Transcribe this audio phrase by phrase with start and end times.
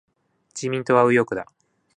[0.55, 1.45] 自民党は右翼だ。